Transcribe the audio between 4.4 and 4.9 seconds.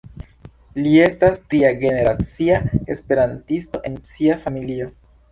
familio.